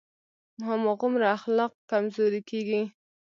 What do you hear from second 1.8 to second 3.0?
کمزوری کېږي.